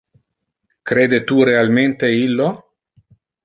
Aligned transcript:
Crede 0.91 1.21
tu 1.31 1.37
realmente 1.51 2.11
illo? 2.25 2.51